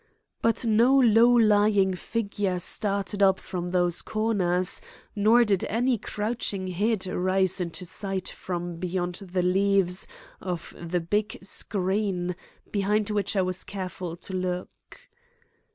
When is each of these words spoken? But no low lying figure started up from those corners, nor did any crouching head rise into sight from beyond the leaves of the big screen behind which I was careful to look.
But 0.41 0.65
no 0.65 0.97
low 0.97 1.29
lying 1.29 1.93
figure 1.93 2.57
started 2.57 3.21
up 3.21 3.39
from 3.39 3.69
those 3.69 4.01
corners, 4.01 4.81
nor 5.15 5.43
did 5.43 5.63
any 5.65 5.99
crouching 5.99 6.65
head 6.69 7.05
rise 7.05 7.61
into 7.61 7.85
sight 7.85 8.27
from 8.27 8.77
beyond 8.77 9.13
the 9.21 9.43
leaves 9.43 10.07
of 10.41 10.73
the 10.75 11.01
big 11.01 11.37
screen 11.43 12.35
behind 12.71 13.11
which 13.11 13.35
I 13.35 13.43
was 13.43 13.63
careful 13.63 14.15
to 14.17 14.33
look. 14.33 15.01